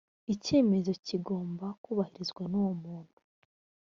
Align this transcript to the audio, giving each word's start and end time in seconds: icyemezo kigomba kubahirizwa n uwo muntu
icyemezo 0.33 0.91
kigomba 1.05 1.65
kubahirizwa 1.83 2.43
n 2.51 2.53
uwo 2.61 2.73
muntu 2.83 3.17